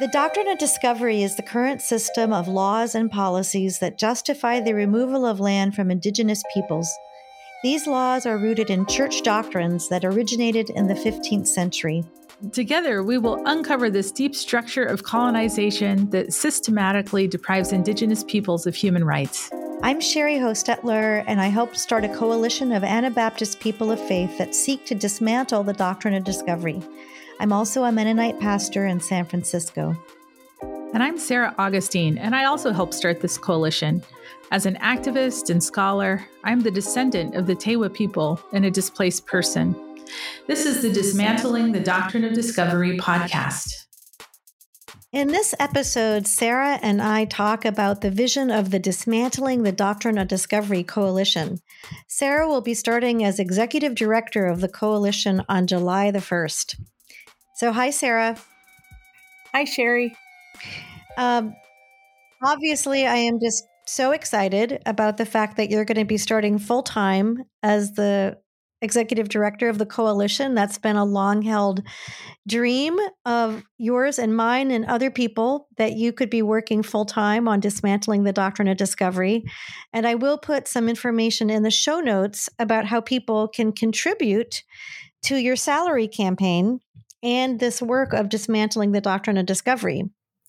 [0.00, 4.72] The doctrine of discovery is the current system of laws and policies that justify the
[4.72, 6.88] removal of land from indigenous peoples.
[7.64, 12.04] These laws are rooted in church doctrines that originated in the 15th century.
[12.52, 18.76] Together, we will uncover this deep structure of colonization that systematically deprives Indigenous peoples of
[18.76, 19.50] human rights.
[19.82, 24.54] I'm Sheri Hostetler, and I helped start a coalition of Anabaptist people of faith that
[24.54, 26.80] seek to dismantle the doctrine of discovery.
[27.40, 29.96] I'm also a Mennonite pastor in San Francisco.
[30.60, 34.02] And I'm Sarah Augustine, and I also helped start this coalition.
[34.50, 39.24] As an activist and scholar, I'm the descendant of the Tewa people and a displaced
[39.26, 39.76] person.
[40.48, 43.84] This is the Dismantling the Doctrine of Discovery podcast.
[45.12, 50.18] In this episode, Sarah and I talk about the vision of the Dismantling the Doctrine
[50.18, 51.60] of Discovery Coalition.
[52.08, 56.74] Sarah will be starting as executive director of the coalition on July the 1st.
[57.58, 58.36] So, hi, Sarah.
[59.52, 60.14] Hi, Sheri.
[61.16, 61.56] Um,
[62.40, 66.60] obviously, I am just so excited about the fact that you're going to be starting
[66.60, 68.38] full time as the
[68.80, 70.54] executive director of the coalition.
[70.54, 71.82] That's been a long held
[72.46, 77.48] dream of yours and mine and other people that you could be working full time
[77.48, 79.42] on dismantling the doctrine of discovery.
[79.92, 84.62] And I will put some information in the show notes about how people can contribute
[85.22, 86.78] to your salary campaign
[87.22, 90.04] and this work of dismantling the doctrine of discovery.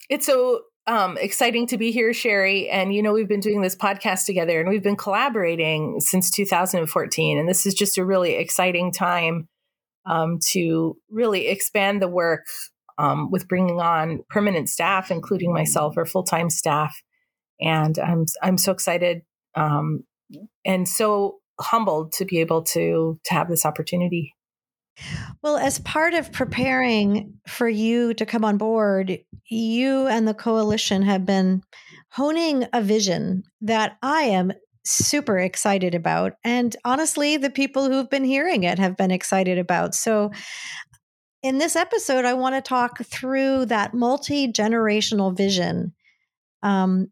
[0.10, 2.68] It's so um, exciting to be here, Sheri.
[2.72, 7.38] And you know, we've been doing this podcast together and we've been collaborating since 2014.
[7.38, 9.48] And this is just a really exciting time
[10.06, 12.46] um, to really expand the work
[12.98, 17.02] um, with bringing on permanent staff, including myself, or full time staff.
[17.62, 19.22] And I'm I'm so excited
[19.56, 20.04] um,
[20.66, 24.34] and so humbled to be able to to have this opportunity.
[25.42, 29.20] Well, as part of preparing for you to come on board,
[29.50, 31.64] you and the coalition have been
[32.12, 34.52] honing a vision that I am
[34.84, 36.34] super excited about.
[36.44, 39.96] And honestly, the people who've been hearing it have been excited about.
[39.96, 40.32] So,
[41.42, 45.94] in this episode, I want to talk through that multi generational vision
[46.64, 47.08] um,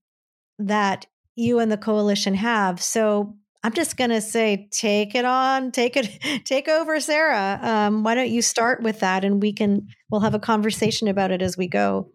[0.60, 2.82] that you and the coalition have.
[2.82, 7.60] So, I'm just going to say, take it on, take it, take over, Sarah.
[7.62, 11.32] Um, why don't you start with that, and we can we'll have a conversation about
[11.32, 12.12] it as we go.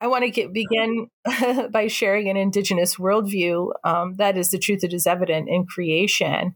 [0.00, 1.08] I want to get, begin
[1.70, 6.54] by sharing an Indigenous worldview um, that is the truth that is evident in creation.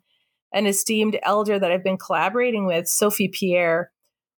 [0.53, 3.93] An esteemed elder that I've been collaborating with, Sophie Pierre,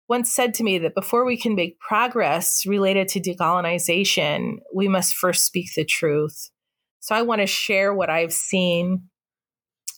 [0.09, 5.15] once said to me that before we can make progress related to decolonization, we must
[5.15, 6.49] first speak the truth.
[6.99, 9.09] So I want to share what I've seen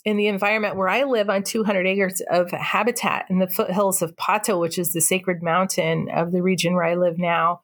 [0.06, 4.16] in the environment where I live on 200 acres of habitat in the foothills of
[4.16, 7.62] Pahto, which is the sacred mountain of the region where I live now,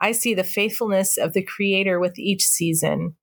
[0.00, 3.16] I see the faithfulness of the Creator with each season.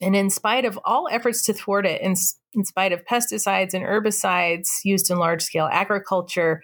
[0.00, 2.14] And in spite of all efforts to thwart it, in,
[2.54, 6.62] in spite of pesticides and herbicides used in large scale agriculture,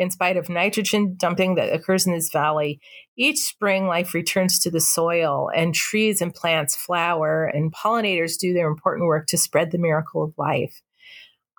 [0.00, 2.80] in spite of nitrogen dumping that occurs in this valley,
[3.18, 8.54] each spring life returns to the soil and trees and plants flower and pollinators do
[8.54, 10.80] their important work to spread the miracle of life.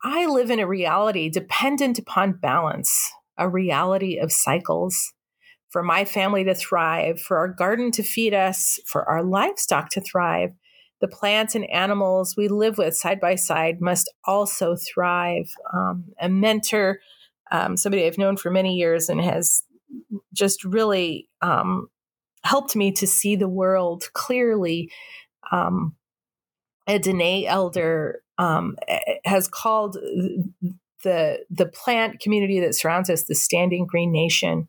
[0.04, 5.14] I live in a reality dependent upon balance, a reality of cycles.
[5.70, 10.02] For my family to thrive, for our garden to feed us, for our livestock to
[10.02, 10.50] thrive,
[11.00, 15.52] the plants and animals we live with side by side must also thrive.
[15.72, 17.00] Um, a mentor
[17.52, 19.64] um, somebody I've known for many years and has
[20.34, 21.88] just really um,
[22.44, 24.92] helped me to see the world clearly.
[25.52, 25.96] Um,
[26.88, 28.76] a Diné elder um,
[29.26, 29.98] has called
[31.04, 34.68] the the plant community that surrounds us the standing green nation.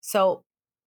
[0.00, 0.44] So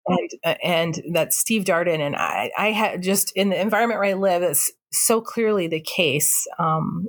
[0.06, 4.15] and and that's Steve Darden and I I had just in the environment where I
[4.15, 6.47] live it's so clearly the case.
[6.59, 7.06] Um,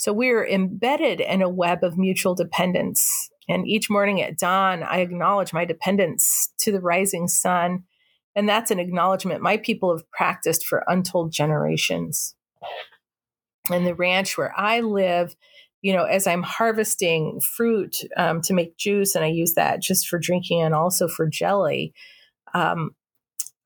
[0.00, 3.06] so we're embedded in a web of mutual dependence.
[3.50, 7.84] And each morning at dawn, I acknowledge my dependence to the rising sun.
[8.34, 12.34] And that's an acknowledgement my people have practiced for untold generations.
[13.70, 15.36] And the ranch where I live,
[15.82, 20.08] you know, as I'm harvesting fruit um, to make juice, and I use that just
[20.08, 21.92] for drinking and also for jelly,
[22.54, 22.92] um,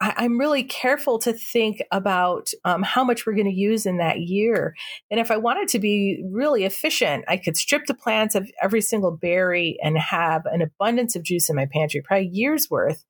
[0.00, 3.98] I, am really careful to think about um, how much we're going to use in
[3.98, 4.74] that year.
[5.10, 8.80] And if I wanted to be really efficient, I could strip the plants of every
[8.80, 13.04] single berry and have an abundance of juice in my pantry, probably years worth.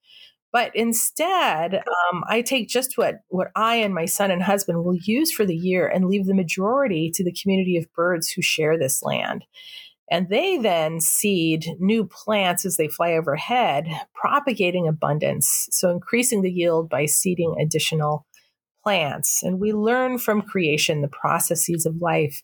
[0.52, 4.94] But instead, um, I take just what, what I and my son and husband will
[4.94, 8.78] use for the year and leave the majority to the community of birds who share
[8.78, 9.44] this land.
[10.10, 15.68] And they then seed new plants as they fly overhead, propagating abundance.
[15.70, 18.26] So increasing the yield by seeding additional
[18.82, 19.42] plants.
[19.42, 22.42] And we learn from creation the processes of life,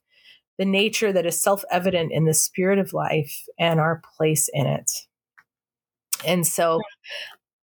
[0.58, 4.66] the nature that is self evident in the spirit of life, and our place in
[4.66, 4.90] it.
[6.26, 6.80] And so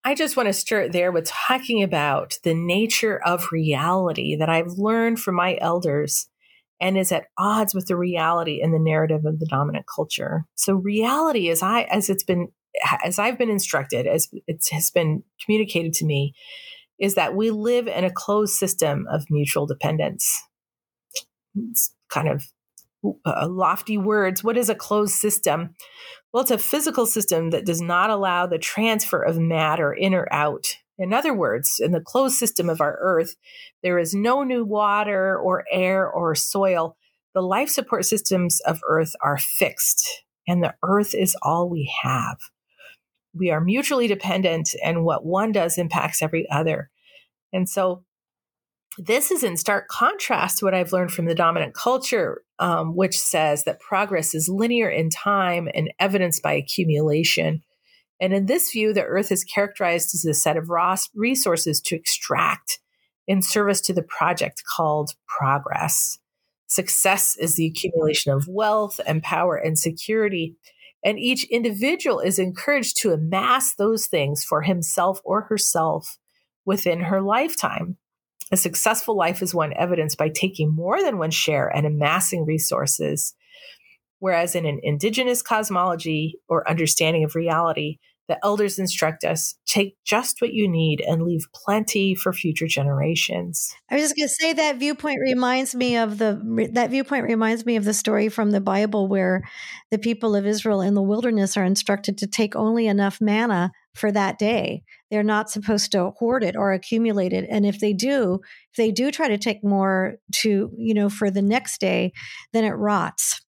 [0.03, 4.77] I just want to start there with talking about the nature of reality that I've
[4.77, 6.29] learned from my elders
[6.79, 10.45] and is at odds with the reality and the narrative of the dominant culture.
[10.55, 12.49] So reality as I as it's been
[13.03, 16.33] as I've been instructed, as it has been communicated to me,
[16.99, 20.31] is that we live in a closed system of mutual dependence.
[21.55, 22.45] It's kind of
[23.25, 24.43] uh, lofty words.
[24.43, 25.75] What is a closed system?
[26.31, 30.27] Well, it's a physical system that does not allow the transfer of matter in or
[30.31, 30.77] out.
[30.99, 33.35] In other words, in the closed system of our Earth,
[33.83, 36.97] there is no new water or air or soil.
[37.35, 42.37] The life support systems of Earth are fixed, and the Earth is all we have.
[43.33, 46.89] We are mutually dependent, and what one does impacts every other.
[47.53, 48.03] And so,
[48.97, 53.15] this is in stark contrast to what I've learned from the dominant culture, um, which
[53.15, 57.61] says that progress is linear in time and evidenced by accumulation.
[58.19, 61.95] And in this view, the earth is characterized as a set of raw resources to
[61.95, 62.79] extract
[63.27, 66.17] in service to the project called progress.
[66.67, 70.55] Success is the accumulation of wealth and power and security.
[71.03, 76.17] And each individual is encouraged to amass those things for himself or herself
[76.65, 77.97] within her lifetime.
[78.51, 83.33] A successful life is one evidenced by taking more than one share and amassing resources.
[84.19, 87.97] Whereas in an indigenous cosmology or understanding of reality,
[88.27, 93.73] the elders instruct us take just what you need and leave plenty for future generations.
[93.89, 97.65] I was just going to say that viewpoint reminds me of the that viewpoint reminds
[97.65, 99.43] me of the story from the Bible where
[99.91, 104.11] the people of Israel in the wilderness are instructed to take only enough manna for
[104.11, 104.83] that day.
[105.09, 107.47] They're not supposed to hoard it or accumulate it.
[107.49, 108.39] And if they do,
[108.71, 112.11] if they do try to take more to, you know, for the next day,
[112.53, 113.41] then it rots,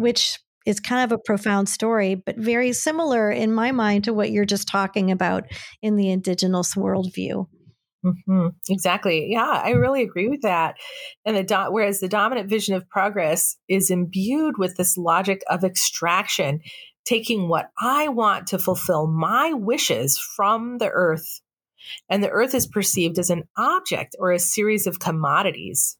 [0.00, 4.30] which is kind of a profound story, but very similar in my mind to what
[4.30, 5.44] you're just talking about
[5.82, 7.46] in the indigenous worldview.
[8.04, 8.48] Mm-hmm.
[8.68, 9.28] Exactly.
[9.30, 10.76] Yeah, I really agree with that.
[11.24, 15.64] And the do- whereas the dominant vision of progress is imbued with this logic of
[15.64, 16.60] extraction,
[17.04, 21.40] taking what I want to fulfill my wishes from the earth,
[22.08, 25.98] and the earth is perceived as an object or a series of commodities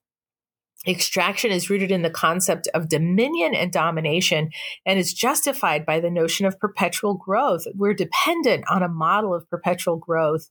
[0.87, 4.49] Extraction is rooted in the concept of dominion and domination
[4.83, 7.65] and is justified by the notion of perpetual growth.
[7.75, 10.49] We're dependent on a model of perpetual growth,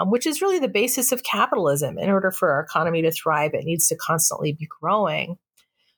[0.00, 1.98] um, which is really the basis of capitalism.
[1.98, 5.36] In order for our economy to thrive, it needs to constantly be growing.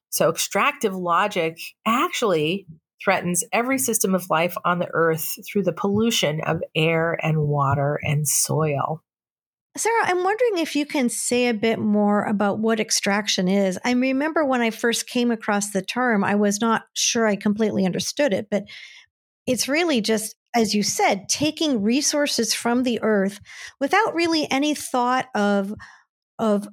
[0.09, 2.67] So, extractive logic actually
[3.03, 8.01] threatens every system of life on the earth through the pollution of air and water
[8.03, 9.05] and soil.
[9.81, 13.79] Sarah, I'm wondering if you can say a bit more about what extraction is.
[13.83, 17.87] I remember when I first came across the term, I was not sure I completely
[17.87, 18.65] understood it, but
[19.47, 23.41] it's really just, as you said, taking resources from the earth
[23.81, 25.73] without really any thought of,
[26.39, 26.69] of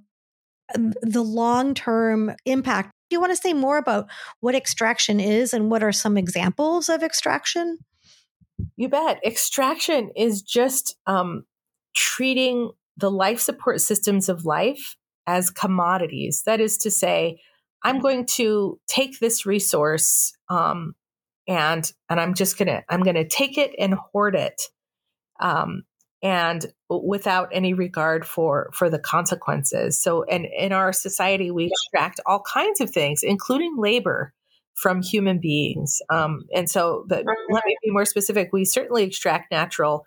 [0.75, 2.91] the long term impact.
[3.09, 4.09] Do you want to say more about
[4.41, 7.77] what extraction is and what are some examples of extraction?
[8.75, 9.25] You bet.
[9.25, 11.45] Extraction is just um,
[11.95, 16.43] treating the life support systems of life as commodities.
[16.45, 17.39] That is to say,
[17.83, 20.95] I'm going to take this resource um,
[21.47, 24.61] and and I'm just gonna I'm gonna take it and hoard it,
[25.39, 25.83] um,
[26.21, 30.01] and without any regard for for the consequences.
[30.01, 34.33] So, and in our society, we extract all kinds of things, including labor,
[34.77, 36.01] from human beings.
[36.09, 38.49] Um, and so, but let me be more specific.
[38.53, 40.05] We certainly extract natural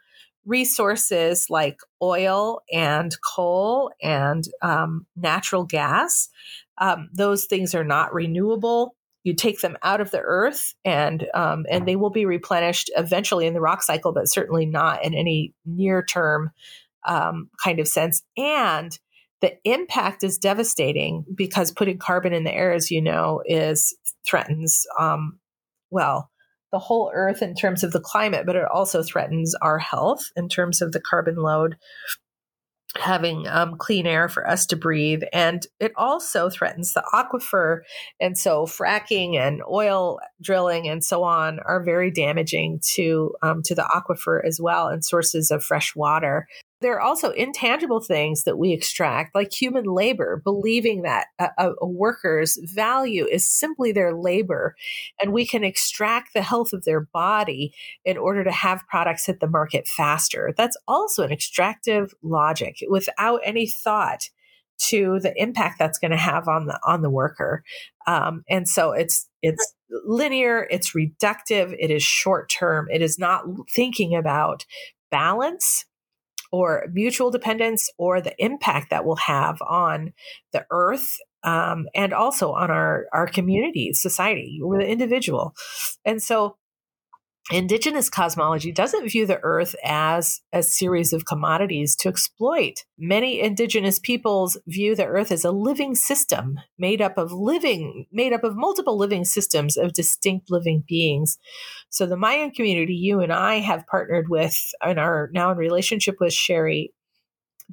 [0.50, 6.28] resources like oil and coal and um, natural gas.
[6.78, 8.96] Um, those things are not renewable.
[9.22, 13.46] You take them out of the earth, and um, and they will be replenished eventually
[13.46, 16.50] in the rock cycle, but certainly not in any near term
[17.06, 18.22] um, kind of sense.
[18.36, 18.98] And
[19.42, 24.84] the impact is devastating because putting carbon in the air, as you know, is threatens
[24.98, 25.38] um,
[25.90, 26.29] well
[26.72, 30.48] the whole earth in terms of the climate, but it also threatens our health in
[30.48, 31.76] terms of the carbon load
[32.96, 35.22] having um, clean air for us to breathe.
[35.32, 37.82] And it also threatens the aquifer.
[38.18, 43.74] And so fracking and oil drilling and so on are very damaging to, um, to
[43.74, 46.48] the aquifer as well and sources of fresh water.
[46.80, 51.86] There are also intangible things that we extract, like human labor, believing that a, a,
[51.86, 54.74] worker's value is simply their labor,
[55.20, 59.40] and we can extract the health of their body in order to have products hit
[59.40, 60.54] the market faster.
[60.56, 64.30] That's also an extractive logic without any thought
[64.80, 67.62] to the impact that's going to have on the on the worker.
[68.06, 69.74] Um, and so it's it's
[70.06, 72.88] linear, it's reductive, it is short term.
[72.90, 73.44] It is not
[73.74, 74.64] thinking about
[75.10, 75.84] balance
[76.52, 80.12] or mutual dependence or the impact that will have on
[80.52, 85.54] the earth um, and also on our our community society or the individual.
[86.04, 86.56] And so
[87.50, 92.84] indigenous cosmology doesn't view the earth as a series of commodities to exploit.
[92.98, 98.32] Many indigenous peoples view the earth as a living system made up of living, made
[98.32, 101.38] up of multiple living systems of distinct living beings.
[101.88, 106.16] So the Mayan community you and I have partnered with and are now in relationship
[106.20, 106.90] with Sheri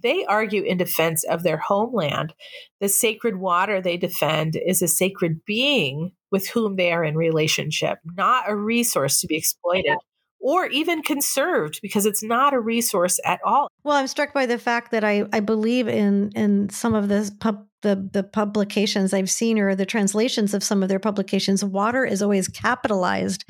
[0.01, 2.33] they argue in defense of their homeland.
[2.79, 7.99] The sacred water they defend is a sacred being with whom they are in relationship,
[8.03, 9.97] not a resource to be exploited
[10.39, 13.67] or even conserved because it's not a resource at all.
[13.83, 17.31] Well, I'm struck by the fact that I, I believe in in some of the
[17.39, 22.05] pub, the the publications I've seen or the translations of some of their publications, water
[22.05, 23.45] is always capitalized.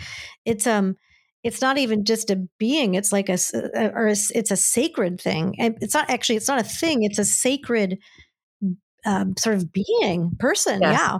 [0.45, 0.95] It's um
[1.43, 3.37] it's not even just a being it's like a
[3.95, 7.19] or a, it's a sacred thing And it's not actually it's not a thing it's
[7.19, 7.99] a sacred
[9.05, 10.99] um, sort of being person yes.
[10.99, 11.19] yeah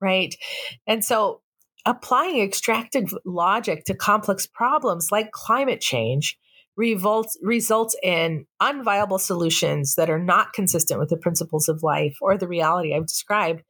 [0.00, 0.34] right
[0.86, 1.40] and so
[1.86, 6.38] applying extractive logic to complex problems like climate change
[6.76, 12.48] results in unviable solutions that are not consistent with the principles of life or the
[12.48, 13.62] reality I've described.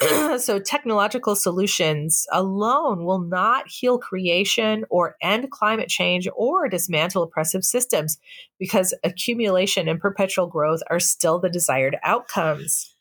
[0.38, 7.64] so, technological solutions alone will not heal creation or end climate change or dismantle oppressive
[7.64, 8.18] systems
[8.58, 12.94] because accumulation and perpetual growth are still the desired outcomes.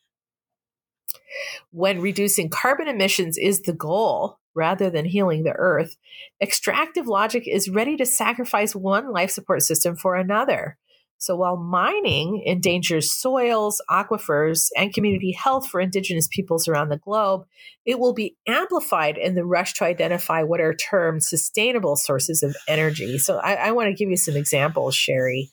[1.72, 5.98] When reducing carbon emissions is the goal, rather than healing the earth,
[6.42, 10.78] extractive logic is ready to sacrifice one life support system for another.
[11.22, 17.46] So while mining endangers soils, aquifers, and community health for indigenous peoples around the globe,
[17.86, 22.56] it will be amplified in the rush to identify what are termed sustainable sources of
[22.68, 23.20] energy.
[23.20, 25.52] So I, I want to give you some examples, Sheri.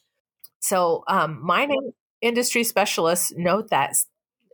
[0.61, 3.93] So um, mining industry specialists note that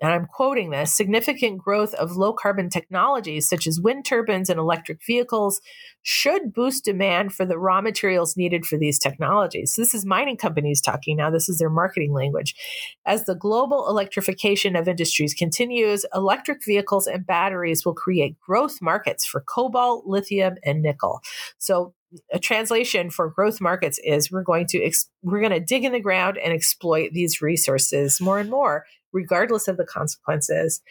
[0.05, 4.61] and I'm quoting this significant growth of low carbon technologies such as wind turbines and
[4.61, 5.63] electric vehicles
[6.03, 9.73] should boost demand for the raw materials needed for these technologies.
[9.73, 11.31] So this is mining companies talking now.
[11.31, 12.55] This is their marketing language.
[13.07, 19.25] As the global electrification of industries continues, electric vehicles and batteries will create growth markets
[19.25, 21.23] for cobalt, lithium, and nickel.
[21.57, 21.95] So
[22.31, 25.93] a translation for growth markets is we're going to ex- we're going to dig in
[25.93, 28.85] the ground and exploit these resources more and more
[29.15, 30.83] regardless of the consequences.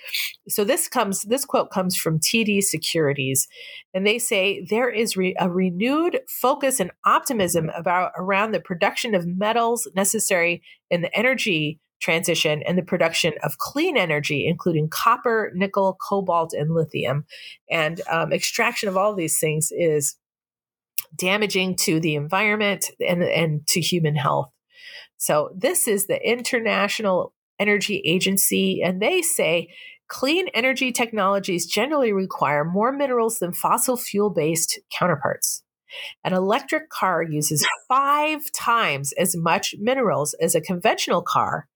[0.48, 3.48] So this comes this quote comes from TD Securities
[3.94, 9.13] and they say there is re- a renewed focus and optimism about around the production
[9.13, 15.51] of metals necessary in the energy transition and the production of clean energy, including copper,
[15.56, 17.25] nickel, cobalt, and lithium.
[17.72, 20.18] And um, extraction of all these things is
[21.15, 24.50] damaging to the environment and, and to human health.
[25.18, 29.70] So, this is the International Energy Agency, and they say
[30.10, 35.63] clean energy technologies generally require more minerals than fossil fuel based counterparts.
[36.25, 41.70] An electric car uses five times as much minerals as a conventional car,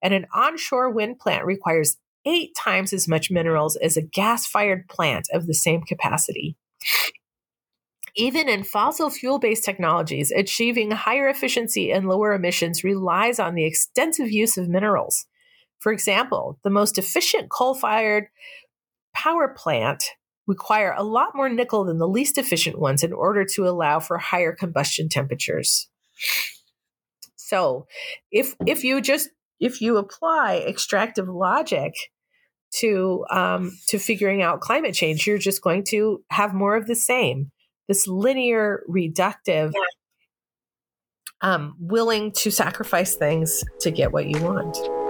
[0.00, 4.86] and an onshore wind plant requires eight times as much minerals as a gas fired
[4.88, 6.56] plant of the same capacity.
[8.14, 13.64] Even in fossil fuel based technologies, achieving higher efficiency and lower emissions relies on the
[13.64, 15.26] extensive use of minerals.
[15.82, 18.28] For example, the most efficient coal fired
[19.14, 20.04] power plant
[20.46, 24.16] require a lot more nickel than the least efficient ones in order to allow for
[24.16, 25.88] higher combustion temperatures.
[27.34, 27.88] So,
[28.30, 31.94] if if you just if you apply extractive logic
[32.76, 36.94] to um, to figuring out climate change, you're just going to have more of the
[36.94, 37.50] same
[37.88, 39.72] this linear, reductive,
[41.40, 45.01] um, willing to sacrifice things to get what you want.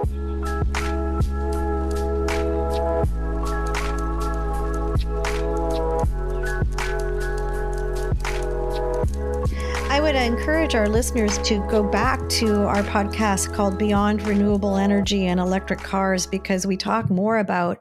[10.23, 15.37] I encourage our listeners to go back to our podcast called Beyond Renewable Energy and
[15.37, 17.79] Electric Cars because we talk more about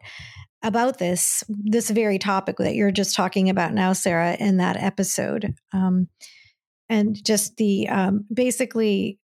[0.61, 5.55] about this this very topic that you're just talking about now, Sarah, in that episode,
[5.73, 6.09] um,
[6.89, 9.21] and just the um, basically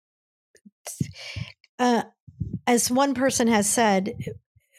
[1.81, 2.05] uh,
[2.69, 4.15] as one person has said,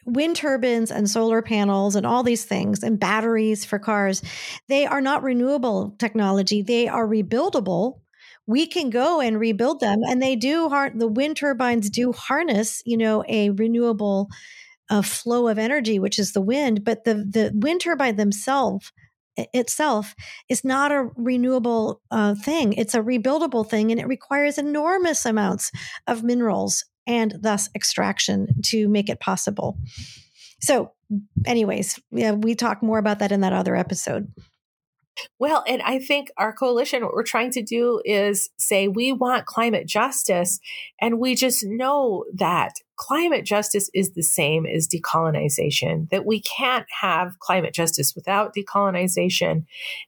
[0.05, 4.23] wind turbines and solar panels and all these things and batteries for cars,
[4.69, 6.61] they are not renewable technology.
[6.61, 7.99] They are rebuildable.
[8.49, 10.67] We can go and rebuild them, and they do.
[10.95, 14.29] The wind turbines do harness, you know, a renewable
[14.89, 16.83] uh, flow of energy, which is the wind.
[16.83, 18.91] But the the wind turbine themselves
[19.53, 20.15] itself
[20.49, 22.73] is not a renewable uh, thing.
[22.73, 25.71] It's a rebuildable thing, and it requires enormous amounts
[26.07, 29.77] of minerals and thus extraction to make it possible.
[30.61, 30.91] So,
[31.45, 34.31] anyways, yeah, we talk more about that in that other episode.
[35.39, 39.45] Well, and I think our coalition, what we're trying to do is say we want
[39.45, 40.59] climate justice,
[41.01, 46.85] and we just know that climate justice is the same as decolonization, that we can't
[47.01, 49.65] have climate justice without decolonization,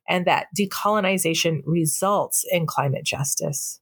[0.08, 3.80] and that decolonization results in climate justice.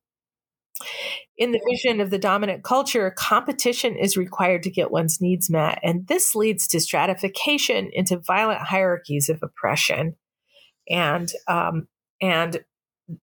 [1.38, 5.79] In the vision of the dominant culture, competition is required to get one's needs met,
[5.83, 10.15] and this leads to stratification into violent hierarchies of oppression.
[10.89, 11.88] And um,
[12.22, 12.63] and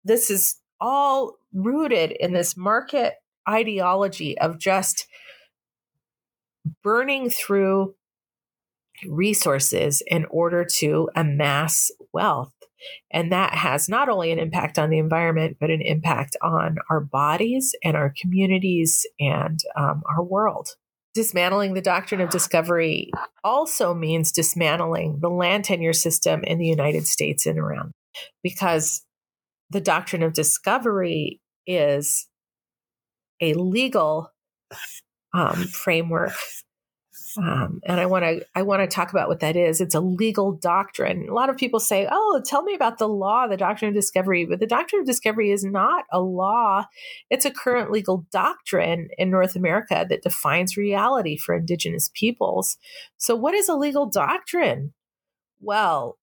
[0.05, 3.15] this is all rooted in this market
[3.49, 5.07] ideology of just
[6.83, 7.95] burning through
[9.07, 12.53] resources in order to amass wealth.
[13.11, 17.01] And that has not only an impact on the environment, but an impact on our
[17.01, 20.77] bodies and our communities and um, our world.
[21.17, 23.11] Dismantling the doctrine of discovery
[23.43, 27.93] also means dismantling the land tenure system in the United States and around,
[28.43, 29.03] because
[29.71, 32.29] the doctrine of discovery is
[33.41, 34.31] a legal
[35.33, 36.35] um, framework
[37.39, 39.81] um, and I want to I want to talk about what that is.
[39.81, 41.29] It's a legal doctrine.
[41.29, 44.45] A lot of people say, "Oh, tell me about the law, the doctrine of discovery."
[44.45, 46.87] But the doctrine of discovery is not a law.
[47.31, 52.79] It's a current legal doctrine in North America that defines reality for Indigenous peoples.
[53.19, 54.95] So, what is a legal doctrine?
[55.61, 56.19] Well,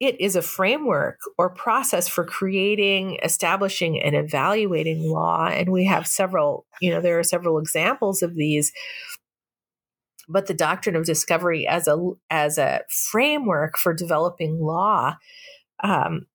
[0.00, 5.46] it is a framework or process for creating, establishing, and evaluating law.
[5.46, 8.72] And we have several, you know, there are several examples of these
[10.28, 11.96] but the doctrine of discovery as a
[12.30, 15.16] as a framework for developing law
[15.82, 16.26] um,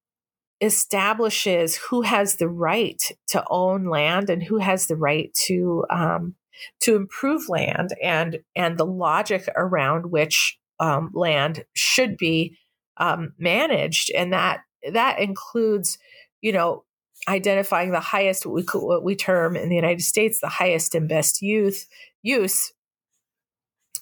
[0.62, 6.36] establishes who has the right to own land and who has the right to um,
[6.82, 12.58] to improve land and and the logic around which um, land should be
[12.98, 14.12] um, managed.
[14.12, 15.98] And that that includes
[16.42, 16.84] you know
[17.28, 21.08] identifying the highest what we, what we term in the United States the highest and
[21.08, 21.86] best youth
[22.22, 22.72] use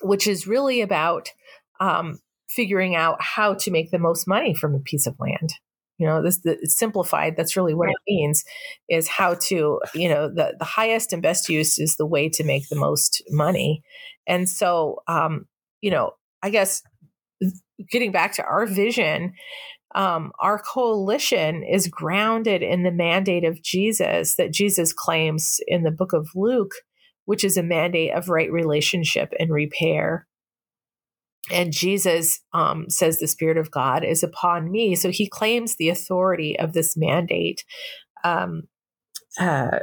[0.02, 1.30] which is really about
[1.80, 5.54] um, figuring out how to make the most money from a piece of land.
[5.98, 7.36] You know, this the, it's simplified.
[7.36, 8.44] That's really what it means
[8.88, 12.44] is how to, you know, the, the highest and best use is the way to
[12.44, 13.82] make the most money.
[14.28, 15.48] And so, um,
[15.82, 16.12] you know,
[16.44, 16.84] I guess
[17.90, 19.34] getting back to our vision,
[19.96, 25.92] um, our coalition is grounded in the mandate of Jesus that Jesus claims in the
[25.92, 26.74] book of Luke
[27.28, 30.26] which is a mandate of right relationship and repair.
[31.52, 34.96] And Jesus um, says, The Spirit of God is upon me.
[34.96, 37.66] So he claims the authority of this mandate,
[38.24, 38.64] um,
[39.38, 39.80] uh,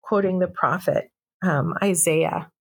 [0.00, 1.10] quoting the prophet
[1.42, 2.52] um, Isaiah.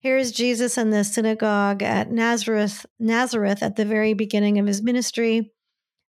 [0.00, 5.52] Here's Jesus in the synagogue at Nazareth, Nazareth at the very beginning of his ministry.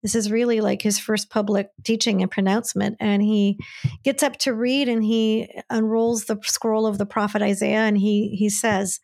[0.01, 2.95] This is really like his first public teaching and pronouncement.
[2.99, 3.59] And he
[4.03, 8.29] gets up to read and he unrolls the scroll of the prophet Isaiah and he,
[8.29, 8.99] he says,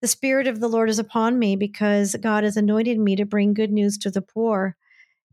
[0.00, 3.54] The Spirit of the Lord is upon me because God has anointed me to bring
[3.54, 4.76] good news to the poor.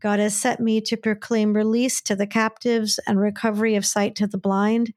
[0.00, 4.26] God has set me to proclaim release to the captives and recovery of sight to
[4.26, 4.92] the blind,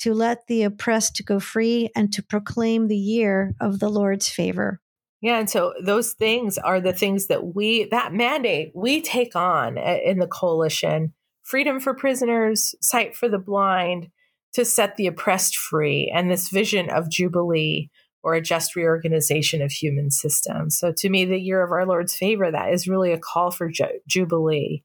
[0.00, 4.80] to let the oppressed go free, and to proclaim the year of the Lord's favor.
[5.20, 9.76] Yeah, and so those things are the things that we that mandate we take on
[9.76, 14.08] in the coalition: freedom for prisoners, sight for the blind,
[14.54, 17.90] to set the oppressed free, and this vision of jubilee
[18.22, 20.78] or a just reorganization of human systems.
[20.78, 23.70] So, to me, the year of our Lord's favor that is really a call for
[23.70, 24.82] ju- jubilee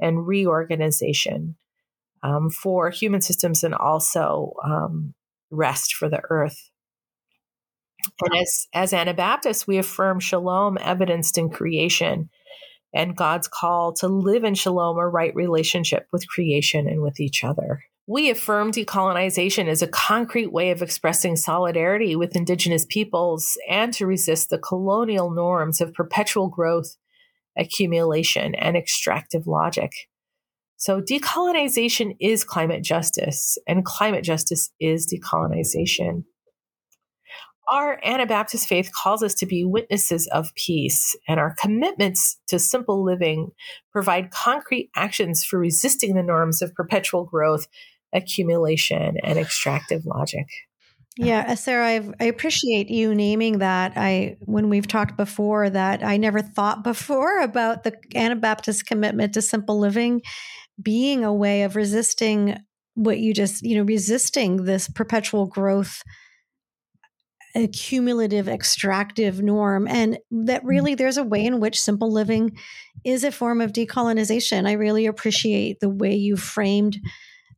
[0.00, 1.56] and reorganization
[2.22, 5.14] um, for human systems and also um,
[5.50, 6.70] rest for the earth.
[8.20, 12.30] And as, as Anabaptists, we affirm shalom evidenced in creation
[12.94, 17.44] and God's call to live in shalom, a right relationship with creation and with each
[17.44, 17.82] other.
[18.06, 24.06] We affirm decolonization as a concrete way of expressing solidarity with Indigenous peoples and to
[24.06, 26.96] resist the colonial norms of perpetual growth,
[27.58, 29.92] accumulation, and extractive logic.
[30.78, 36.22] So, decolonization is climate justice, and climate justice is decolonization.
[37.70, 43.04] Our Anabaptist faith calls us to be witnesses of peace, and our commitments to simple
[43.04, 43.50] living
[43.92, 47.66] provide concrete actions for resisting the norms of perpetual growth,
[48.14, 50.46] accumulation, and extractive logic.
[51.18, 53.94] Yeah, Sarah, I've, i appreciate you naming that.
[53.96, 59.42] I when we've talked before that I never thought before about the Anabaptist commitment to
[59.42, 60.22] simple living
[60.80, 62.56] being a way of resisting
[62.94, 66.02] what you just, you know, resisting this perpetual growth
[67.64, 70.68] accumulative extractive norm and that mm.
[70.68, 72.56] really there's a way in which simple living
[73.04, 76.98] is a form of decolonization i really appreciate the way you framed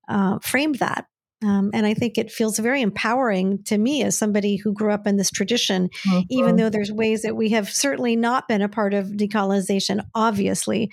[0.09, 1.07] uh, framed that
[1.43, 5.07] um, and I think it feels very empowering to me as somebody who grew up
[5.07, 6.21] in this tradition, mm-hmm.
[6.29, 10.91] even though there's ways that we have certainly not been a part of decolonization, obviously.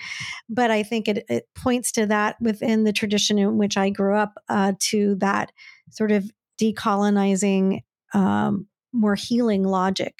[0.48, 4.16] But I think it, it points to that within the tradition in which I grew
[4.16, 5.52] up, uh, to that
[5.90, 7.80] sort of decolonizing,
[8.14, 10.14] um, more healing logic.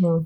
[0.00, 0.24] Mm-hmm.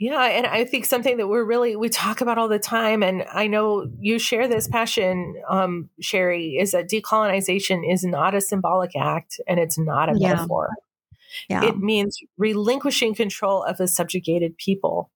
[0.00, 3.24] Yeah, and I think something that we're really we talk about all the time, and
[3.32, 8.96] I know you share this passion, um, Sheri, is that decolonization is not a symbolic
[8.96, 10.34] act and it's not a yeah.
[10.34, 10.70] metaphor.
[11.48, 11.64] Yeah.
[11.64, 15.10] It means relinquishing control of a subjugated people.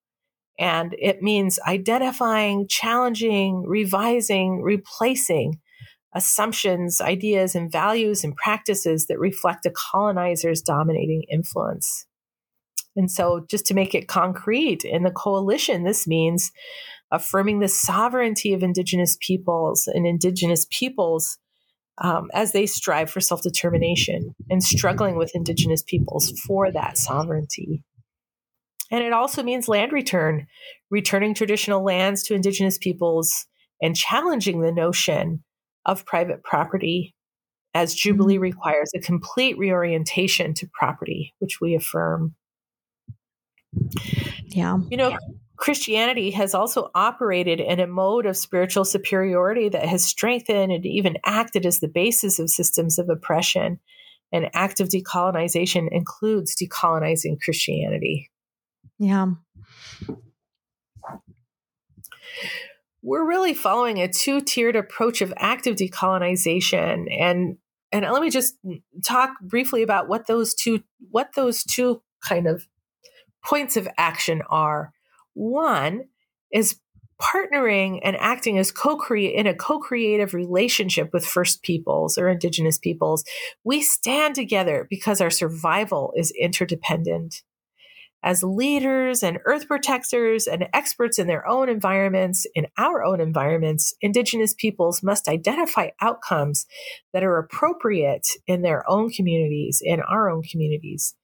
[0.59, 5.61] And it means identifying, challenging, revising, replacing
[6.14, 12.07] assumptions, ideas, and values and practices that reflect a colonizer's dominating influence.
[12.97, 16.51] And so, just to make it concrete in the coalition, this means
[17.12, 21.38] affirming the sovereignty of Indigenous peoples and Indigenous peoples
[22.03, 27.83] um, as they strive for self determination and struggling with Indigenous peoples for that sovereignty.
[28.90, 30.47] And it also means land return,
[30.90, 33.47] returning traditional lands to Indigenous peoples
[33.83, 35.44] and challenging the notion
[35.87, 37.14] of private property,
[37.75, 38.43] as Jubilee mm-hmm.
[38.43, 42.35] requires a complete reorientation to property, which we affirm.
[44.47, 44.79] Yeah.
[44.91, 45.17] You know,
[45.57, 51.17] Christianity has also operated in a mode of spiritual superiority that has strengthened and even
[51.25, 53.81] acted as the basis of systems of oppression.
[54.31, 58.31] And active decolonization includes decolonizing Christianity.
[58.99, 59.29] Yeah.
[63.02, 67.06] We're really following a two-tiered approach of active decolonization.
[67.18, 67.56] And
[67.90, 68.58] and let me just
[69.04, 72.66] talk briefly about what those two what those two kind of
[73.44, 74.92] points of action are.
[75.34, 76.04] One
[76.52, 76.78] is
[77.20, 83.24] partnering and acting as co-create in a co-creative relationship with first peoples or indigenous peoples.
[83.64, 87.42] We stand together because our survival is interdependent
[88.22, 93.94] as leaders and earth protectors and experts in their own environments, in our own environments,
[94.00, 96.66] Indigenous peoples must identify outcomes
[97.12, 101.14] that are appropriate in their own communities, in our own communities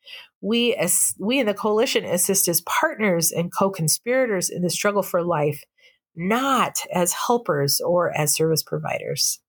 [0.45, 5.25] we as we in the coalition assist as partners and co-conspirators in the struggle for
[5.25, 5.63] life
[6.15, 9.41] not as helpers or as service providers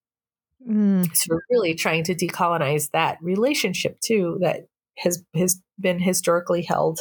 [0.67, 1.05] mm.
[1.13, 6.99] so we're really trying to decolonize that relationship too that has has been historically held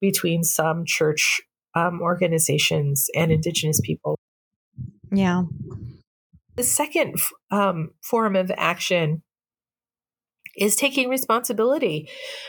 [0.00, 1.40] between some church
[1.74, 4.18] um, organizations and indigenous people
[5.10, 5.42] yeah
[6.56, 7.16] the second
[7.50, 9.22] um, form of action
[10.56, 12.08] is taking responsibility.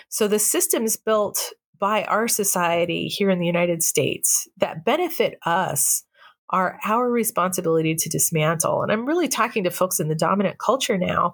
[0.10, 6.04] So the systems built by our society here in the United States that benefit us
[6.52, 8.84] are our responsibility to dismantle.
[8.84, 11.34] And I'm really talking to folks in the dominant culture now.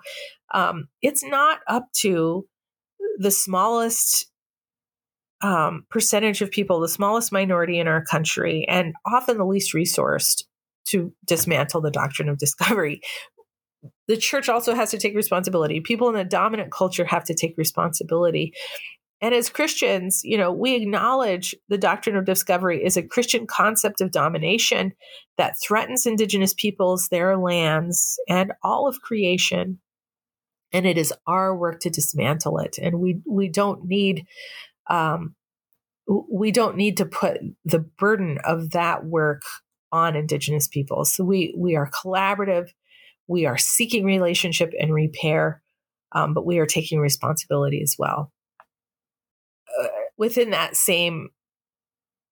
[0.53, 2.45] Um, it's not up to
[3.21, 4.27] the smallest
[5.41, 10.43] um, percentage of people, the smallest minority in our country, and often the least resourced
[10.87, 13.01] to dismantle the doctrine of discovery
[14.07, 15.79] the church also has to take responsibility.
[15.79, 18.53] People in the dominant culture have to take responsibility.
[19.21, 24.01] And as Christians, you know, we acknowledge the doctrine of discovery is a Christian concept
[24.01, 24.93] of domination
[25.37, 29.79] that threatens indigenous peoples, their lands, and all of creation.
[30.73, 32.77] And it is our work to dismantle it.
[32.81, 34.25] And we we don't need
[34.89, 35.35] um,
[36.07, 39.41] we don't need to put the burden of that work
[39.91, 41.13] on indigenous peoples.
[41.13, 42.69] So we we are collaborative
[43.31, 45.63] we are seeking relationship and repair,
[46.11, 48.31] um, but we are taking responsibility as well.
[49.81, 51.29] Uh, within that same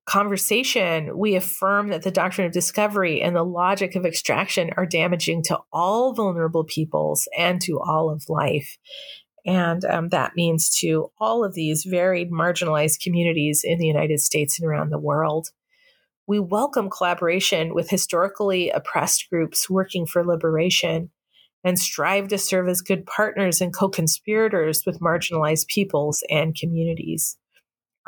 [0.09, 5.43] conversation, we affirm that the doctrine of discovery and the logic of extraction are damaging
[5.43, 8.77] to all vulnerable peoples and to all of life.
[9.45, 14.59] And um, that means to all of these varied marginalized communities in the United States
[14.59, 15.49] and around the world
[16.27, 21.11] We welcome collaboration with historically oppressed groups working for liberation
[21.63, 27.37] and strive to serve as good partners and co conspirators with marginalized peoples and communities.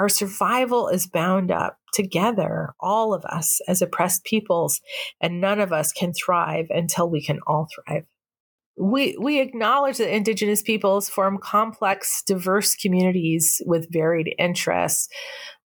[0.02, 4.82] Our survival is bound up together, all of us as oppressed peoples,
[5.22, 8.06] and none of us can thrive until we can all thrive.
[8.80, 15.08] We, we acknowledge that Indigenous peoples form complex, diverse communities with varied interests,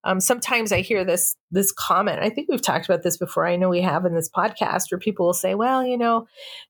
[0.06, 2.20] um, sometimes I hear this this comment.
[2.22, 3.44] I think we've talked about this before.
[3.44, 6.28] I know we have in this podcast, where people will say, "Well, you know,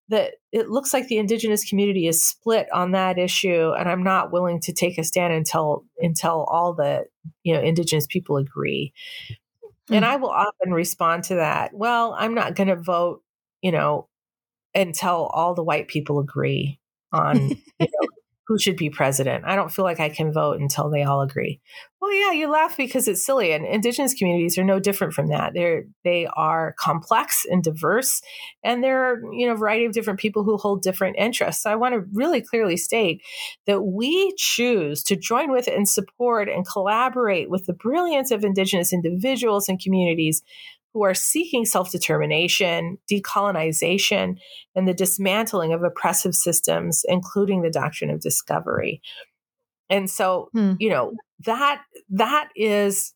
[0.08, 4.32] that it looks like the indigenous community is split on that issue, and I'm not
[4.32, 7.04] willing to take a stand until until all the
[7.42, 8.94] you know indigenous people agree."
[9.30, 9.94] Mm-hmm.
[9.94, 10.10] And hmm.
[10.10, 11.74] I will often respond to that.
[11.74, 13.22] Well, I'm not going to vote,
[13.60, 14.08] you know,
[14.74, 16.80] until all the white people agree
[17.12, 18.08] on you know,
[18.46, 19.44] who should be president.
[19.44, 21.60] I don't feel like I can vote until they all agree.
[22.00, 25.54] Well, yeah, you laugh because it's silly, and indigenous communities are no different from that.
[25.54, 28.20] They're they are complex and diverse,
[28.62, 31.62] and there are you know a variety of different people who hold different interests.
[31.62, 33.22] So I want to really clearly state
[33.66, 38.92] that we choose to join with and support and collaborate with the brilliance of indigenous
[38.92, 40.42] individuals and communities
[40.96, 44.38] who are seeking self determination, decolonization,
[44.74, 49.02] and the dismantling of oppressive systems, including the doctrine of discovery.
[49.90, 50.72] And so, hmm.
[50.80, 51.12] you know,
[51.44, 53.12] that that is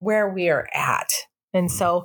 [0.00, 1.08] where we are at.
[1.54, 2.04] And so,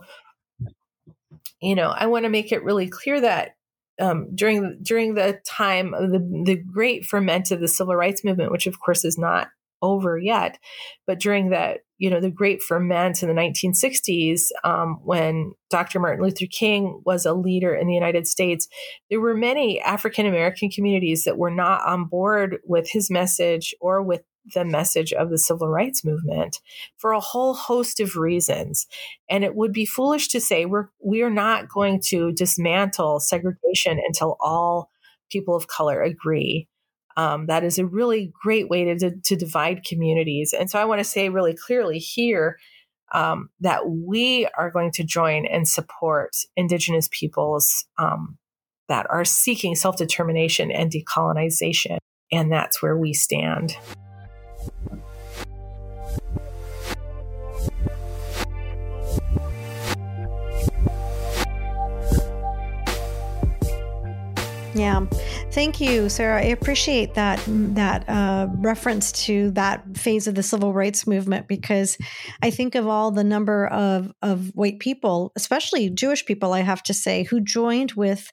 [1.61, 3.57] you know, I want to make it really clear that
[3.99, 8.53] um, during during the time of the, the great ferment of the civil rights movement,
[8.53, 9.49] which of course is not
[9.81, 10.57] over yet.
[11.05, 15.99] But during that, you know, the great ferment in the 1960s, um, when Dr.
[15.99, 18.67] Martin Luther King was a leader in the United States,
[19.09, 24.01] there were many African American communities that were not on board with his message or
[24.01, 26.59] with the message of the civil rights movement
[26.97, 28.85] for a whole host of reasons.
[29.29, 33.99] And it would be foolish to say we're we are not going to dismantle segregation
[34.05, 34.91] until all
[35.31, 36.67] people of color agree.
[37.17, 40.53] Um, that is a really great way to, to, to, divide communities.
[40.53, 42.57] And so I want to say really clearly here
[43.13, 48.37] um, that we are going to join and support Indigenous peoples um,
[48.89, 51.97] that are seeking self determination and decolonization.
[52.31, 53.77] And that's where we stand.
[64.75, 65.05] Yeah.
[65.51, 66.41] Thank you, Sarah.
[66.41, 71.97] I appreciate that that uh, reference to that phase of the civil rights movement because
[72.43, 76.83] I think of all the number of of white people, especially Jewish people, I have
[76.83, 78.29] to say, who joined with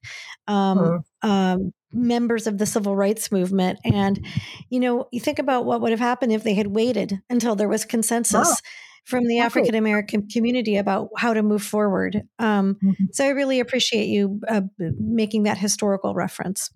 [0.49, 0.79] um,
[1.23, 1.29] uh-huh.
[1.31, 3.79] um, members of the civil rights movement.
[3.85, 4.27] And
[4.69, 7.69] you know, you think about what would have happened if they had waited until there
[7.69, 8.49] was consensus.
[8.51, 8.57] Oh
[9.05, 12.23] from the African American community about how to move forward.
[12.39, 13.05] Um, mm-hmm.
[13.13, 16.71] So I really appreciate you uh, making that historical reference.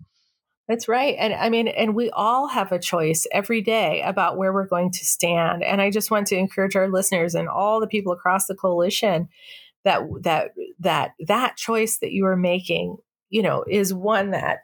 [0.67, 1.15] That's right.
[1.17, 4.91] And I mean, and we all have a choice every day about where we're going
[4.91, 5.63] to stand.
[5.63, 9.29] And I just want to encourage our listeners and all the people across the coalition
[9.85, 12.97] that that that that choice that you are making,
[13.29, 14.59] you know, is one that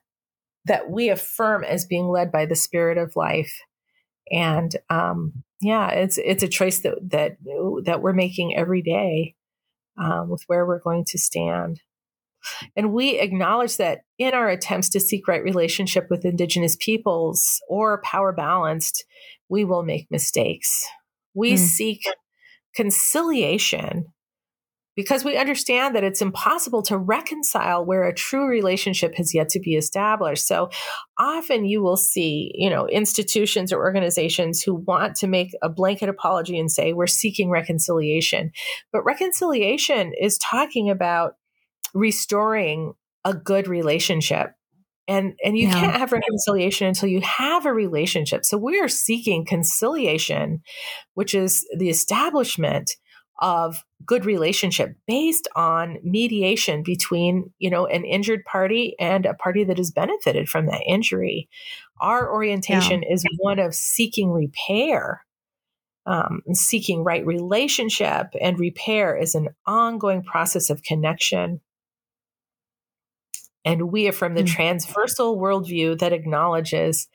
[0.66, 3.62] that we affirm as being led by the spirit of life.
[4.30, 7.38] And um, yeah, it's it's a choice that that
[7.86, 9.36] that we're making every day
[9.98, 11.82] um, with where we're going to stand.
[12.76, 18.02] And we acknowledge that in our attempts to seek right relationship with Indigenous peoples or
[18.02, 19.06] power balanced,
[19.48, 20.86] we will make mistakes.
[21.34, 21.58] We mm.
[21.58, 22.02] seek
[22.76, 24.08] conciliation
[24.96, 29.60] because we understand that it's impossible to reconcile where a true relationship has yet to
[29.60, 30.48] be established.
[30.48, 30.70] So
[31.18, 36.10] often you will see, you know, institutions or organizations who want to make a blanket
[36.10, 38.52] apology and say we're seeking reconciliation.
[38.92, 41.34] But reconciliation is talking about
[41.94, 42.94] restoring
[43.26, 44.52] a good relationship
[45.08, 45.80] and and you yeah.
[45.80, 50.62] can't have reconciliation until you have a relationship so we are seeking conciliation
[51.14, 52.92] which is the establishment
[53.40, 59.64] of good relationship based on mediation between you know an injured party and a party
[59.64, 61.50] that has benefited from that injury
[62.00, 63.14] our orientation yeah.
[63.14, 65.26] is one of seeking repair
[66.06, 71.62] um, seeking right relationship and repair is an ongoing process of connection
[73.66, 74.54] and we affirm the mm-hmm.
[74.54, 77.08] transversal worldview that acknowledges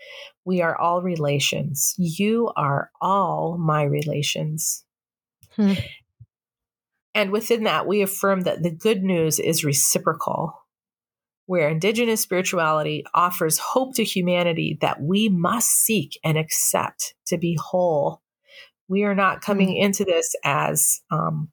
[0.45, 1.95] we are all relations.
[1.99, 4.85] You are all my relations.
[5.57, 5.75] Hmm.
[7.15, 10.53] And within that, we affirm that the good news is reciprocal,
[11.47, 17.59] where Indigenous spirituality offers hope to humanity that we must seek and accept to be
[17.61, 18.23] whole.
[18.89, 19.85] We are not coming hmm.
[19.85, 21.51] into this as um,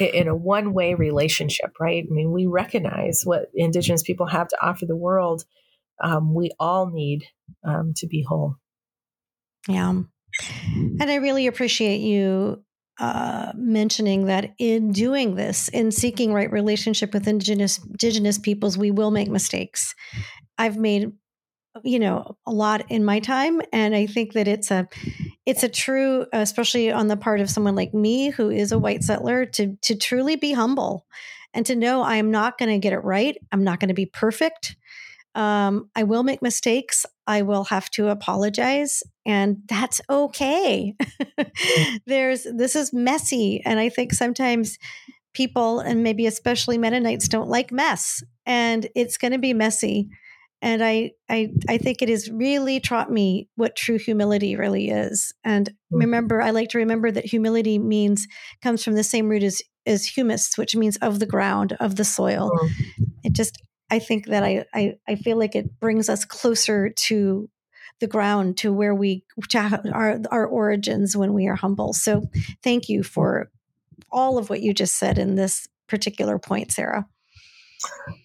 [0.00, 2.04] in a one way relationship, right?
[2.08, 5.44] I mean, we recognize what Indigenous people have to offer the world.
[6.02, 7.24] Um, we all need
[7.64, 8.56] um, to be whole.
[9.68, 9.90] Yeah.
[9.90, 12.64] And I really appreciate you
[12.98, 18.90] uh, mentioning that in doing this, in seeking right relationship with indigenous indigenous peoples, we
[18.90, 19.94] will make mistakes.
[20.58, 21.12] I've made
[21.82, 24.88] you know a lot in my time and i think that it's a
[25.44, 29.02] it's a true especially on the part of someone like me who is a white
[29.02, 31.04] settler to to truly be humble
[31.52, 33.94] and to know i am not going to get it right i'm not going to
[33.94, 34.76] be perfect
[35.34, 40.94] um, i will make mistakes i will have to apologize and that's okay
[42.06, 44.78] there's this is messy and i think sometimes
[45.32, 50.08] people and maybe especially mennonites don't like mess and it's going to be messy
[50.62, 55.32] and I, I i think it has really taught me what true humility really is
[55.44, 55.98] and mm-hmm.
[55.98, 58.26] remember i like to remember that humility means
[58.62, 62.04] comes from the same root as as humus which means of the ground of the
[62.04, 63.04] soil mm-hmm.
[63.22, 67.48] it just i think that I, I i feel like it brings us closer to
[68.00, 72.28] the ground to where we to our our origins when we are humble so
[72.62, 73.50] thank you for
[74.10, 77.06] all of what you just said in this particular point sarah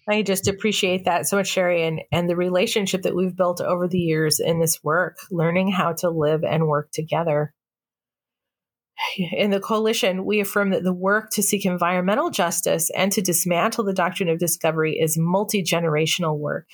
[0.08, 3.88] I just appreciate that so much, Sheri, and, and the relationship that we've built over
[3.88, 7.52] the years in this work, learning how to live and work together.
[9.18, 13.84] In the coalition, we affirm that the work to seek environmental justice and to dismantle
[13.84, 16.66] the doctrine of discovery is multi generational work.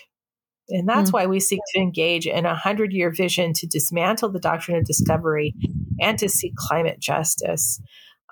[0.68, 4.32] And that's mm why we seek to engage in a 100 year vision to dismantle
[4.32, 5.54] the doctrine of discovery
[6.00, 7.80] and to seek climate justice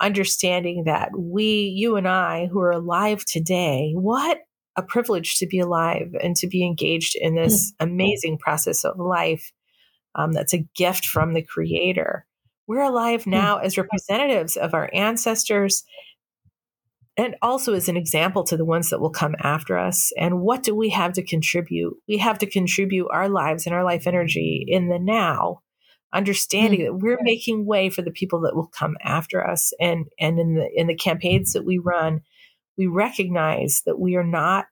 [0.01, 4.39] understanding that we, you and I, who are alive today, what
[4.77, 7.91] a privilege to be alive and to be engaged in this mm-hmm.
[7.91, 9.53] amazing process of life.
[10.17, 12.27] Um, that's a gift from the Creator.
[12.67, 13.33] We're alive mm.
[13.33, 15.85] now as representatives of our ancestors
[17.17, 20.13] and also as an example to the ones that will come after us.
[20.19, 21.95] And what do we have to contribute?
[22.09, 25.61] We have to contribute our lives and our life energy in the now
[26.15, 26.99] understanding mm-hmm.
[26.99, 30.55] that we're making way for the people that will come after us and and in
[30.55, 32.21] the in the campaigns that we run
[32.79, 34.67] we recognize that we are not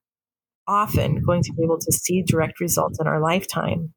[0.68, 3.92] often going to be able to see direct results in our lifetime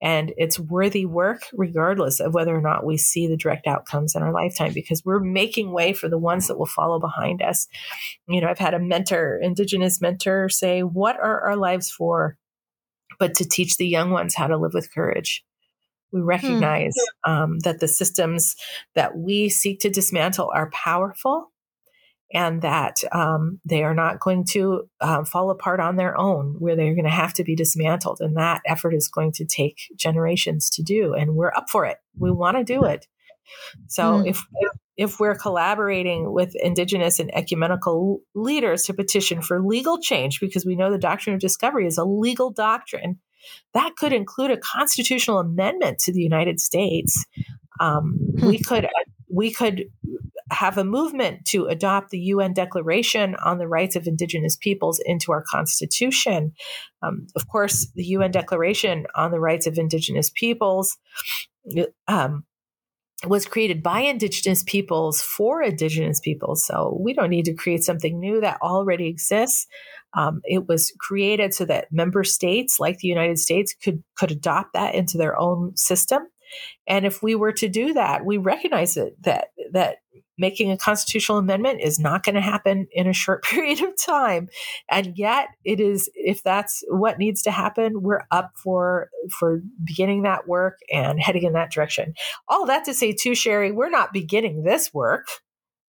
[0.00, 4.22] and it's worthy work regardless of whether or not we see the direct outcomes in
[4.22, 7.66] our lifetime because we're making way for the ones that will follow behind us
[8.28, 12.36] you know i've had a mentor indigenous mentor say what are our lives for
[13.18, 15.44] but to teach the young ones how to live with courage
[16.12, 16.26] we hmm.
[16.26, 17.30] recognize hmm.
[17.30, 18.54] um, that the systems
[18.94, 21.52] that we seek to dismantle are powerful
[22.32, 26.76] and that um, they are not going to uh, fall apart on their own, where
[26.76, 28.18] they're going to have to be dismantled.
[28.20, 31.14] And that effort is going to take generations to do.
[31.14, 31.96] And we're up for it.
[32.18, 33.06] We want to do it.
[33.86, 34.26] So hmm.
[34.26, 34.42] if,
[34.98, 40.76] if we're collaborating with indigenous and ecumenical leaders to petition for legal change, because we
[40.76, 43.18] know the doctrine of discovery is a legal doctrine
[43.74, 47.24] that could include a constitutional amendment to the United States.
[47.80, 48.62] Um, we hmm.
[48.64, 48.88] could
[49.30, 49.84] we could
[50.50, 55.32] have a movement to adopt the UN Declaration on the Rights of Indigenous Peoples into
[55.32, 56.52] our Constitution.
[57.02, 60.96] Um, of course, the UN Declaration on the Rights of Indigenous Peoples
[62.06, 62.44] um,
[63.26, 66.64] was created by Indigenous peoples for Indigenous peoples.
[66.64, 69.66] So we don't need to create something new that already exists.
[70.16, 74.72] Um, it was created so that member states, like the United States, could could adopt
[74.74, 76.22] that into their own system.
[76.86, 79.96] And if we were to do that, we recognize that that that
[80.38, 84.48] making a constitutional amendment is not going to happen in a short period of time.
[84.90, 90.22] And yet it is if that's what needs to happen, we're up for for beginning
[90.22, 92.14] that work and heading in that direction.
[92.48, 95.26] All that to say too, Sheri, we're not beginning this work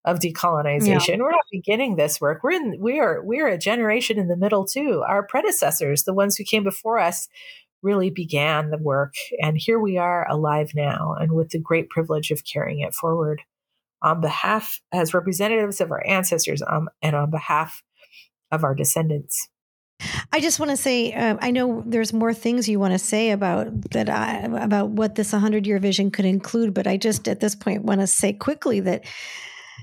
[0.06, 1.08] of decolonization.
[1.08, 1.18] Yeah.
[1.18, 2.44] We're not beginning this work.
[2.44, 5.04] We're in we are we are a generation in the middle too.
[5.08, 7.28] Our predecessors, the ones who came before us,
[7.82, 9.14] really began the work.
[9.42, 13.42] And here we are alive now and with the great privilege of carrying it forward
[14.02, 17.84] on behalf as representatives of our ancestors um, and on behalf
[18.52, 19.48] of our descendants.
[20.32, 23.32] I just want to say, uh, I know there's more things you want to say
[23.32, 27.42] about that I, about what this 100 year vision could include, but I just at
[27.42, 29.04] this point want to say quickly that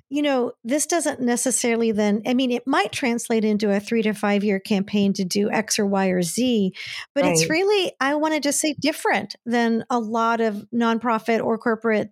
[0.08, 4.12] you know, this doesn't necessarily then, I mean, it might translate into a three to
[4.12, 6.72] five year campaign to do X or Y or Z,
[7.14, 7.32] but right.
[7.32, 12.10] it's really, I want to just say different than a lot of nonprofit or corporate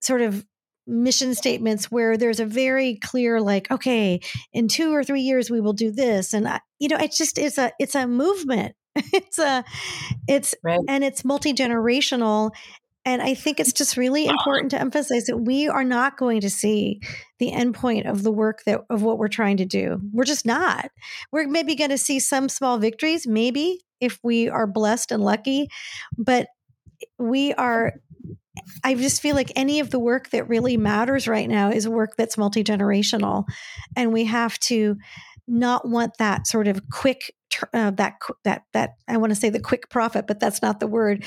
[0.00, 0.44] sort of
[0.86, 4.20] mission statements where there's a very clear like okay
[4.52, 7.38] in 2 or 3 years we will do this and I, you know it's just
[7.38, 9.64] it's a it's a movement it's a
[10.28, 10.80] it's right.
[10.88, 12.52] and it's multi-generational
[13.06, 16.50] And I think it's just really important to emphasize that we are not going to
[16.50, 17.00] see
[17.38, 20.00] the endpoint of the work that of what we're trying to do.
[20.12, 20.90] We're just not.
[21.30, 25.68] We're maybe going to see some small victories, maybe if we are blessed and lucky,
[26.16, 26.46] but
[27.18, 27.92] we are
[28.82, 32.14] I just feel like any of the work that really matters right now is work
[32.16, 33.44] that's multi generational,
[33.96, 34.96] and we have to
[35.46, 37.34] not want that sort of quick
[37.72, 40.86] uh, that that that I want to say the quick profit, but that's not the
[40.86, 41.24] word.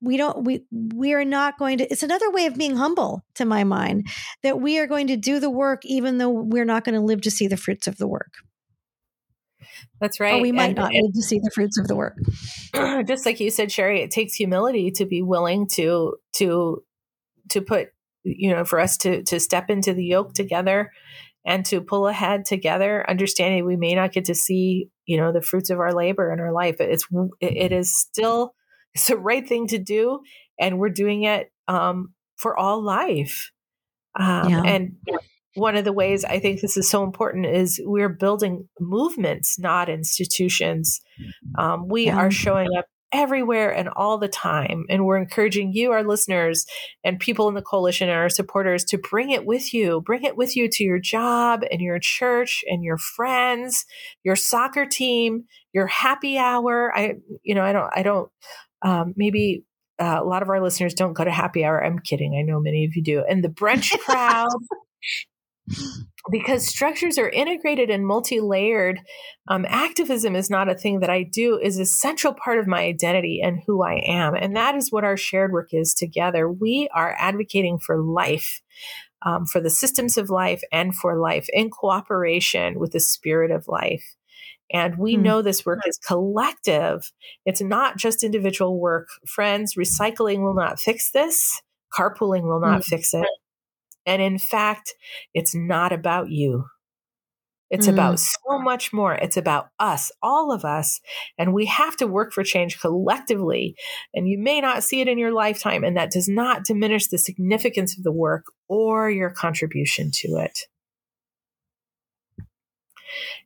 [0.00, 1.90] We don't we we are not going to.
[1.90, 4.08] It's another way of being humble, to my mind,
[4.42, 7.22] that we are going to do the work even though we're not going to live
[7.22, 8.34] to see the fruits of the work.
[10.00, 10.38] That's right.
[10.38, 12.16] Or we might and, not live to see the fruits of the work.
[13.06, 16.82] Just like you said, Sheri, it takes humility to be willing to to
[17.50, 17.88] to put
[18.22, 20.90] you know for us to to step into the yoke together
[21.44, 25.42] and to pull ahead together understanding we may not get to see you know the
[25.42, 27.06] fruits of our labor in our life it's
[27.40, 28.54] it is still
[28.94, 30.20] it's the right thing to do
[30.58, 33.50] and we're doing it um, for all life
[34.18, 34.62] um, yeah.
[34.64, 34.96] and
[35.54, 39.88] one of the ways i think this is so important is we're building movements not
[39.88, 41.00] institutions
[41.58, 42.16] um, we yeah.
[42.16, 44.84] are showing up everywhere and all the time.
[44.88, 46.66] And we're encouraging you, our listeners,
[47.04, 50.00] and people in the coalition and our supporters to bring it with you.
[50.00, 53.84] Bring it with you to your job and your church and your friends,
[54.22, 56.92] your soccer team, your happy hour.
[56.96, 58.30] I, you know, I don't, I don't,
[58.82, 59.64] um, maybe
[59.98, 61.84] uh, a lot of our listeners don't go to happy hour.
[61.84, 62.36] I'm kidding.
[62.38, 63.24] I know many of you do.
[63.28, 64.48] And the brunch crowd
[66.30, 69.00] because structures are integrated and multi-layered
[69.48, 72.80] um, activism is not a thing that i do is a central part of my
[72.80, 74.34] identity and who i am.
[74.34, 76.50] And that is what our shared work is together.
[76.50, 78.60] We are advocating for life
[79.22, 83.68] um, for the systems of life and for life in cooperation with the spirit of
[83.68, 84.04] life.
[84.72, 85.22] And we mm.
[85.22, 87.10] know this work is collective.
[87.44, 89.08] It's not just individual work.
[89.26, 91.60] Friends recycling will not fix this.
[91.92, 92.84] Carpooling will not mm.
[92.84, 93.26] fix it
[94.10, 94.94] and in fact,
[95.34, 96.64] it's not about you.
[97.70, 97.92] It's mm.
[97.92, 99.14] about so much more.
[99.14, 101.00] It's about us, all of us.
[101.38, 103.76] And we have to work for change collectively.
[104.12, 105.84] And you may not see it in your lifetime.
[105.84, 110.58] And that does not diminish the significance of the work or your contribution to it.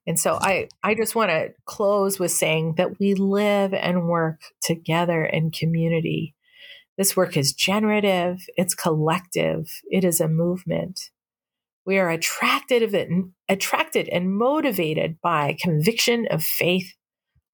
[0.06, 4.40] And so I, I just want to close with saying that we live and work
[4.62, 6.33] together in community.
[6.96, 11.00] This work is generative, it's collective, it is a movement.
[11.84, 13.08] We are attracted it,
[13.48, 16.94] attracted and motivated by conviction of faith,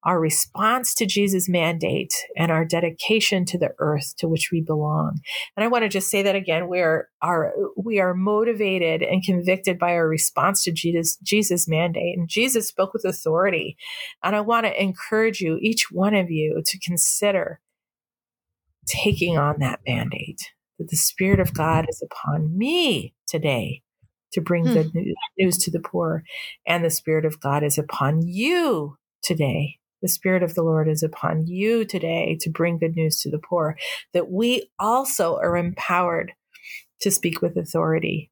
[0.04, 5.18] our response to Jesus' mandate, and our dedication to the earth to which we belong.
[5.56, 9.24] And I want to just say that again: we are, are we are motivated and
[9.24, 13.76] convicted by our response to Jesus, Jesus' mandate, and Jesus spoke with authority.
[14.22, 17.60] And I want to encourage you, each one of you, to consider
[18.90, 20.40] taking on that mandate
[20.78, 23.82] that the Spirit of God is upon me today
[24.32, 24.72] to bring hmm.
[24.72, 24.92] good
[25.38, 26.24] news to the poor.
[26.66, 29.76] And the Spirit of God is upon you today.
[30.02, 33.38] The Spirit of the Lord is upon you today to bring good news to the
[33.38, 33.76] poor.
[34.14, 36.32] That we also are empowered
[37.02, 38.30] to speak with authority.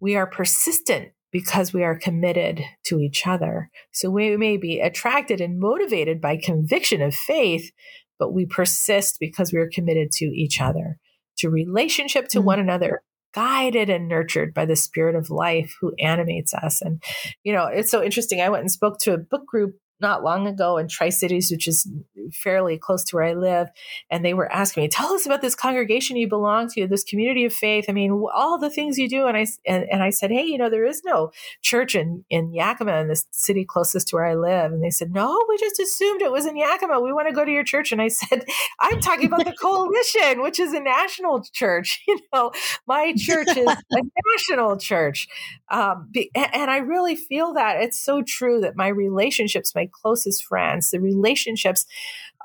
[0.00, 3.68] We are persistent because we are committed to each other.
[3.90, 7.72] So we may be attracted and motivated by conviction of faith,
[8.20, 10.96] but we persist because we are committed to each other,
[11.38, 12.46] to relationship to mm-hmm.
[12.46, 13.02] one another,
[13.34, 16.80] guided and nurtured by the spirit of life who animates us.
[16.80, 17.02] And,
[17.42, 18.40] you know, it's so interesting.
[18.40, 21.68] I went and spoke to a book group not long ago in Tri Cities, which
[21.68, 21.90] is
[22.32, 23.68] fairly close to where I live.
[24.10, 27.44] And they were asking me, tell us about this congregation you belong to, this community
[27.44, 27.86] of faith.
[27.88, 29.26] I mean, all the things you do.
[29.26, 31.30] And I, and, and I said, Hey, you know, there is no
[31.62, 34.72] church in, in Yakima, in the city closest to where I live.
[34.72, 37.00] And they said, no, we just assumed it was in Yakima.
[37.00, 37.92] We want to go to your church.
[37.92, 38.44] And I said,
[38.80, 42.02] I'm talking about the coalition, which is a national church.
[42.14, 42.52] You know,
[42.86, 44.00] my church is a
[44.36, 45.26] national church.
[45.70, 50.90] Um, and I really feel that it's so true that my relationships, my closest friends,
[50.90, 51.86] the relationships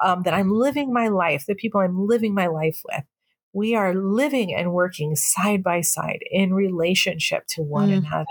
[0.03, 3.03] um, that I'm living my life, the people I'm living my life with,
[3.53, 7.97] we are living and working side by side in relationship to one mm.
[7.97, 8.25] another.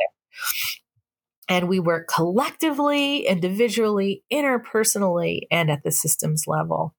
[1.49, 6.95] And we work collectively, individually, interpersonally, and at the systems level.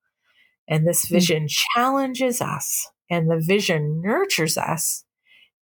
[0.68, 1.10] And this mm.
[1.10, 1.56] vision mm.
[1.76, 5.04] challenges us, and the vision nurtures us,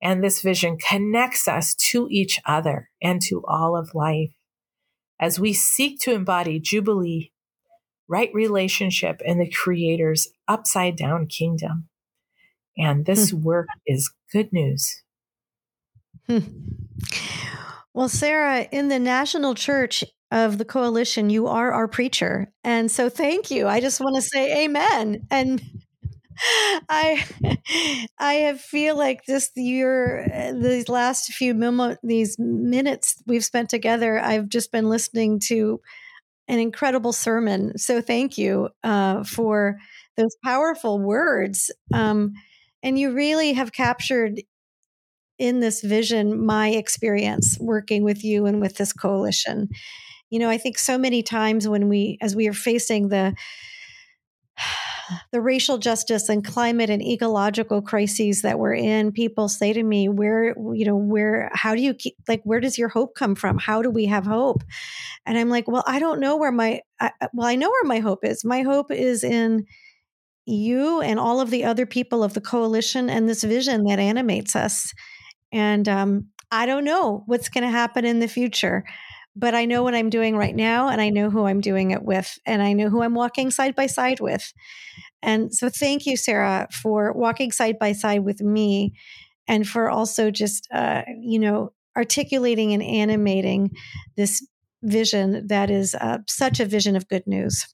[0.01, 4.31] and this vision connects us to each other and to all of life
[5.19, 7.31] as we seek to embody Jubilee,
[8.07, 11.89] right relationship, and the Creator's upside down kingdom.
[12.77, 13.41] And this hmm.
[13.41, 15.03] work is good news.
[16.27, 16.39] Hmm.
[17.93, 22.51] Well, Sarah, in the national church, of the coalition, you are our preacher.
[22.63, 23.67] And so thank you.
[23.67, 25.25] I just want to say amen.
[25.31, 25.61] And
[26.89, 27.23] I
[28.19, 34.49] I feel like this year, these last few memo, these minutes we've spent together, I've
[34.49, 35.81] just been listening to
[36.47, 37.77] an incredible sermon.
[37.77, 39.77] So thank you uh, for
[40.15, 41.71] those powerful words.
[41.93, 42.33] Um,
[42.81, 44.41] and you really have captured
[45.37, 49.69] in this vision my experience working with you and with this coalition.
[50.29, 53.35] You know, I think so many times when we, as we are facing the
[55.31, 60.09] the racial justice and climate and ecological crises that we're in people say to me
[60.09, 63.57] where you know where how do you keep like where does your hope come from?
[63.57, 64.63] How do we have hope?
[65.25, 67.99] And i'm like well i don't know where my I, well i know where my
[67.99, 68.43] hope is.
[68.45, 69.65] My hope is in
[70.45, 74.55] you and all of the other people of the coalition and this vision that animates
[74.55, 74.93] us.
[75.51, 78.83] And um, i don't know what's going to happen in the future
[79.37, 82.03] but I know what I'm doing right now and I know who I'm doing it
[82.03, 84.51] with and I know who I'm walking side by side with.
[85.21, 88.93] And so thank you, Sarah, for walking side by side with me
[89.47, 93.71] and for also just, uh, you know, articulating and animating
[94.15, 94.45] this
[94.83, 97.65] vision that is uh, such a vision of good news.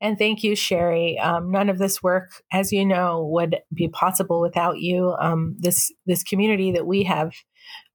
[0.00, 1.24] And thank you, Sheri.
[1.24, 5.14] Um, none of this work, as you know, would be possible without you.
[5.20, 7.32] Um, this this community that we have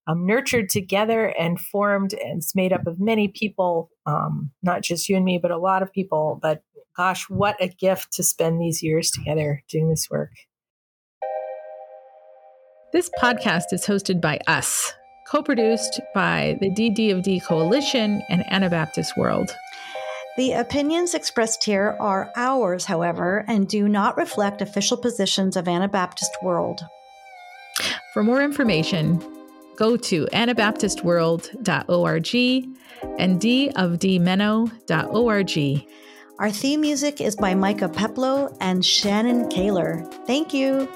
[0.10, 2.14] um, nurtured together and formed.
[2.14, 5.58] And it's made up of many people, um, not just you and me, but a
[5.58, 6.40] lot of people.
[6.42, 6.64] But
[6.98, 10.32] gosh, what a gift to spend these years together doing this work.
[12.92, 14.94] This podcast is hosted by us,
[15.30, 19.52] co produced by the DD of D Coalition and Anabaptist World.
[20.38, 26.32] The opinions expressed here are ours, however, and do not reflect official positions of Anabaptist
[26.42, 26.82] World.
[28.14, 29.22] For more information,
[29.80, 32.36] go to anabaptistworld.org
[33.18, 35.88] and dofdmenno.org.
[36.38, 40.06] Our theme music is by Micah Peplow and Shannon Kaler.
[40.28, 40.88] Thank you.